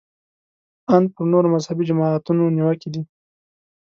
[0.93, 3.01] ان پر نورو مذهبي جماعتونو نیوکې دي.